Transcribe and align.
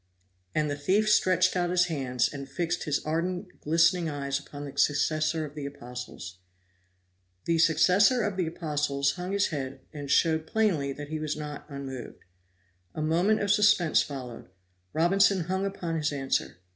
And 0.55 0.67
the 0.67 0.75
thief 0.75 1.07
stretched 1.07 1.55
out 1.55 1.69
his 1.69 1.85
hands, 1.85 2.27
and 2.27 2.49
fixed 2.49 2.85
his 2.85 3.05
ardent, 3.05 3.61
glistening 3.61 4.09
eyes 4.09 4.39
upon 4.39 4.65
the 4.65 4.75
successor 4.75 5.45
of 5.45 5.53
the 5.53 5.67
apostles. 5.67 6.39
The 7.45 7.59
successor 7.59 8.23
of 8.23 8.35
the 8.35 8.47
apostles 8.47 9.11
hung 9.11 9.31
his 9.31 9.49
head 9.49 9.81
and 9.93 10.09
showed 10.09 10.47
plainly 10.47 10.91
that 10.91 11.09
he 11.09 11.19
was 11.19 11.37
not 11.37 11.67
unmoved. 11.69 12.23
A 12.95 13.01
moment 13.03 13.41
of 13.41 13.51
suspense 13.51 14.01
followed 14.01 14.49
Robinson 14.91 15.41
hung 15.41 15.67
upon 15.67 15.95
his 15.97 16.11
answer. 16.11 16.57